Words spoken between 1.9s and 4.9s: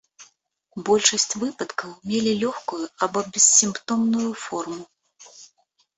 мелі лёгкую або бессімптомную форму.